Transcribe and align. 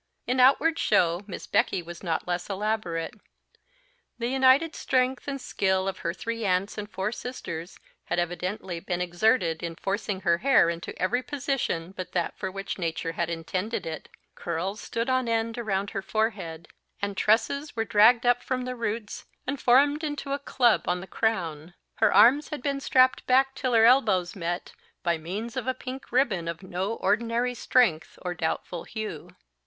In 0.25 0.39
outward 0.39 0.79
show 0.79 1.21
Miss 1.27 1.45
Becky 1.45 1.83
was 1.83 2.01
not 2.01 2.27
less 2.27 2.49
elaborate; 2.49 3.13
the 4.17 4.29
united 4.29 4.75
strength 4.75 5.27
and 5.27 5.39
skill 5.39 5.87
of 5.87 5.99
her 5.99 6.11
three 6.11 6.43
aunts 6.43 6.75
and 6.75 6.89
four 6.89 7.11
sisters 7.11 7.79
had 8.05 8.17
evidently 8.17 8.79
been 8.79 8.99
exerted 8.99 9.61
in 9.61 9.75
forcing 9.75 10.21
her 10.21 10.39
hair 10.39 10.71
into 10.71 10.99
every 10.99 11.21
position 11.21 11.91
but 11.95 12.13
that 12.13 12.35
for 12.35 12.49
which 12.49 12.79
nature 12.79 13.11
had 13.11 13.29
intended 13.29 13.85
it; 13.85 14.09
curls 14.33 14.81
stood 14.81 15.07
on 15.07 15.27
end 15.27 15.59
around 15.59 15.91
her 15.91 16.01
forehead, 16.01 16.67
and 16.99 17.15
tresses 17.15 17.75
were 17.75 17.85
dragged 17.85 18.25
up 18.25 18.41
from 18.41 18.63
the 18.65 18.75
roots, 18.75 19.25
and 19.45 19.61
formed 19.61 20.03
into 20.03 20.33
a 20.33 20.39
club 20.39 20.81
on 20.87 20.99
the 21.01 21.05
crown; 21.05 21.75
her 21.97 22.11
arms 22.11 22.49
had 22.49 22.63
been 22.63 22.79
strapped 22.79 23.23
back 23.27 23.53
till 23.53 23.73
her 23.73 23.85
elbows 23.85 24.35
met, 24.35 24.73
by 25.03 25.19
means 25.19 25.55
of 25.55 25.67
a 25.67 25.75
pink 25.75 26.11
ribbon 26.11 26.47
of 26.47 26.63
no 26.63 26.95
ordinary 26.95 27.53
strength 27.53 28.17
or 28.23 28.33
doubtful 28.33 28.85
hue. 28.85 29.29